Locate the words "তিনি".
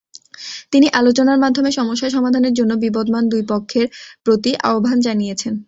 0.71-0.87